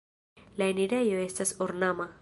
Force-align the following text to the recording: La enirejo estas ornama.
La 0.61 0.65
enirejo 0.73 1.21
estas 1.27 1.53
ornama. 1.69 2.13